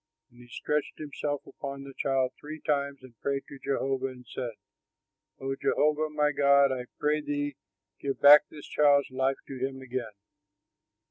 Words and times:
And 0.31 0.39
he 0.41 0.47
stretched 0.47 0.97
himself 0.97 1.45
upon 1.45 1.83
the 1.83 1.93
child 1.95 2.31
three 2.39 2.59
times 2.59 3.03
and 3.03 3.15
prayed 3.19 3.43
to 3.47 3.59
Jehovah 3.59 4.07
and 4.07 4.25
said, 4.25 4.53
"O 5.39 5.55
Jehovah, 5.55 6.09
my 6.09 6.31
God, 6.31 6.71
I 6.71 6.85
pray 6.97 7.21
thee, 7.21 7.55
give 7.99 8.19
back 8.19 8.49
this 8.49 8.65
child's 8.65 9.11
life 9.11 9.37
to 9.45 9.59
him 9.59 9.79
again." 9.79 10.13